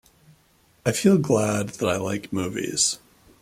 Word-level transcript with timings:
I 0.83 0.93
feel 0.93 1.19
glad 1.19 1.69
that 1.77 1.85
I 1.85 1.97
like 1.97 2.33
movies. 2.33 2.97